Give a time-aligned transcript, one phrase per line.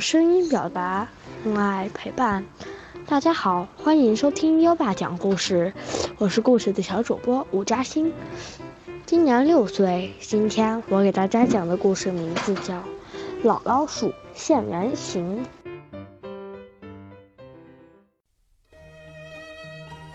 [0.00, 1.08] 声音表达，
[1.44, 2.44] 用爱陪伴。
[3.06, 5.72] 大家好，欢迎收听优爸讲故事，
[6.18, 8.12] 我是故事的小主播吴嘉欣，
[9.06, 10.12] 今年六岁。
[10.20, 12.74] 今天我给大家讲的故事名字叫
[13.42, 15.44] 《老老鼠现原形》。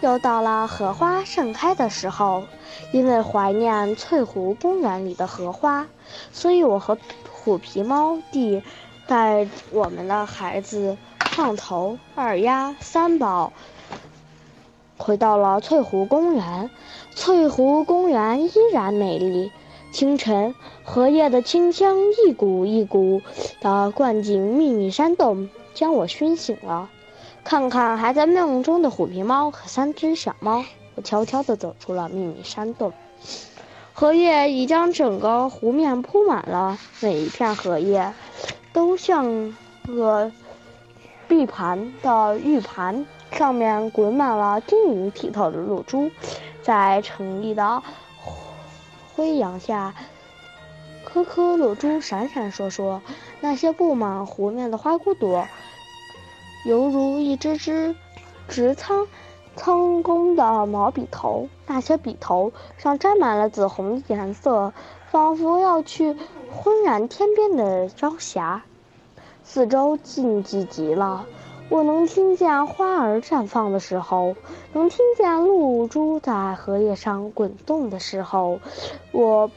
[0.01, 2.43] 又到了荷花盛开的时候，
[2.91, 5.87] 因为怀念翠湖公园里的荷花，
[6.31, 6.97] 所以我和
[7.31, 8.61] 虎皮猫弟
[9.13, 10.97] 带我们的孩子。
[11.19, 13.53] 胖头、二丫、三宝
[14.97, 16.71] 回到了翠湖公园。
[17.13, 19.51] 翠湖公园依然美丽。
[19.91, 21.95] 清晨，荷叶的清香
[22.25, 23.21] 一股一股
[23.61, 26.89] 地灌进秘密山洞，将我熏醒了。
[27.43, 32.91] 看看还在梦中的虎皮猫和三只小猫，我悄悄地走出了秘密山洞。
[33.93, 38.11] 荷叶已将整个湖面铺满了，每一片荷叶
[38.73, 39.55] 都像
[39.87, 40.31] 个。
[41.29, 46.11] 玉盘的玉盘上面滚满了晶莹剔透的露珠，
[46.61, 47.81] 在澄丽的
[49.15, 49.95] 辉阳下，
[51.03, 52.99] 颗颗露珠闪闪烁烁。
[53.39, 55.47] 那些布满湖面的花骨朵，
[56.65, 57.95] 犹如一只只
[58.47, 59.07] 直苍
[59.55, 64.71] 苍弓的毛笔头，那些笔头上沾满了紫红颜色，
[65.13, 66.17] 仿佛要去
[66.49, 68.63] 昏染天边的朝霞。
[69.43, 71.27] 四周静寂极了，
[71.69, 74.35] 我能听见花儿绽放的时候，
[74.73, 78.59] 能听见露珠在荷叶上滚动的时候。
[79.11, 79.51] 我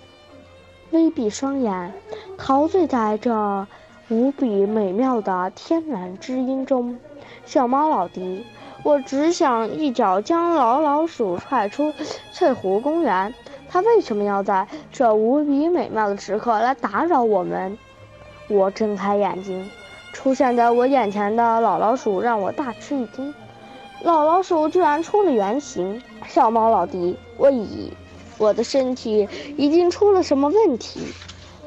[0.90, 1.94] 微闭双眼，
[2.36, 3.66] 陶醉在这
[4.10, 6.98] 无比美妙的天然之音中。
[7.46, 8.44] 小猫老弟，
[8.82, 11.94] 我只想一脚将老老鼠踹出
[12.34, 13.32] 翠湖公园。
[13.68, 17.76] 他为什么要在这无比美妙的时刻来打扰我们？
[18.48, 19.70] 我睁开眼睛。
[20.12, 23.34] 出现在我眼前的老老鼠让我大吃一惊，
[24.02, 26.00] 老老鼠居然出了原形。
[26.26, 27.92] 小猫老弟，我已
[28.38, 31.00] 我的身体已经出了什么问题？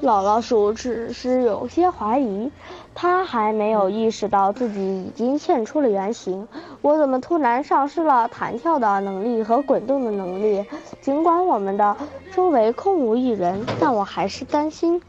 [0.01, 2.51] 老老鼠只是有些怀疑，
[2.95, 6.47] 它还没有意识到自己已经现出了原形。
[6.81, 10.65] 我怎么突然丧失了弹跳的能力和滚动的能力？
[11.01, 11.97] 尽管我们的
[12.33, 15.01] 周围空无一人，但我还是担心，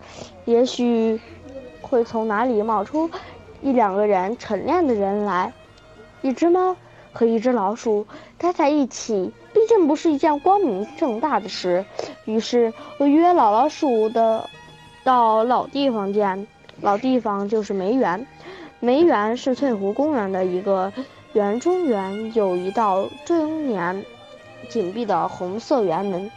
[0.44, 1.20] 也许。
[1.82, 3.10] 会从哪里冒出
[3.60, 5.52] 一两个人晨练的人来？
[6.22, 6.76] 一只猫
[7.12, 8.06] 和一只老鼠
[8.38, 11.84] 待在一起，毕竟不是一件光明正大的事。
[12.26, 14.48] 于是我约老老鼠的
[15.04, 16.46] 到老地方见。
[16.80, 18.26] 老地方就是梅园，
[18.78, 20.90] 梅园是翠湖公园的一个
[21.34, 24.04] 园中园，有一道终年
[24.70, 26.30] 紧闭的红色园门。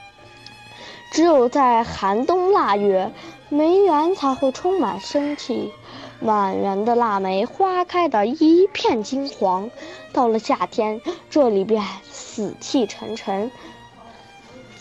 [1.11, 3.11] 只有在寒冬腊月，
[3.47, 5.71] 梅园才会充满生气，
[6.19, 9.69] 满园的腊梅花开得一片金黄。
[10.11, 10.99] 到了夏天，
[11.29, 11.81] 这里便
[12.11, 13.49] 死气沉沉，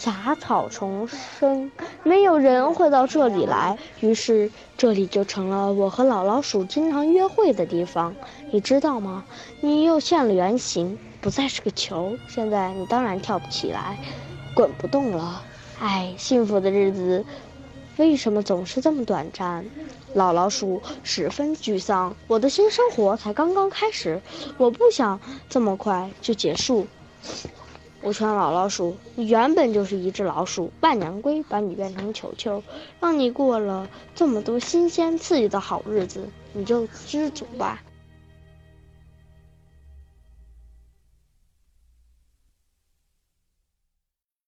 [0.03, 1.71] 杂草丛生，
[2.03, 3.79] 没有人会到这里来。
[4.01, 8.13] 于是，这里就成了我和老老鼠经常约会的地方。
[8.51, 9.25] 你知道吗？
[9.61, 12.19] 你又现了原形，不再是个球。
[12.27, 13.97] 现在你当然跳不起来，
[14.57, 15.41] 滚不动了。
[15.79, 17.25] 唉，幸福的日子
[17.97, 19.65] 为什么总是这么短暂？
[20.15, 22.17] 老老鼠十分沮丧。
[22.27, 24.21] 我的新生活才刚刚开始，
[24.59, 26.89] 我不想这么快就结束。
[28.05, 32.61] 我劝老老鼠：“你原本就是一只老鼠，万年龟把你变成球球，
[33.01, 37.81] 让你过了这么多新鲜刺激的好日子，你就知足吧。”